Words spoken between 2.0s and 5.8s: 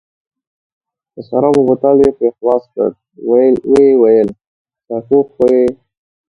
یې پرې خلاص کړ، ویې ویل: سرپوښ خو یې.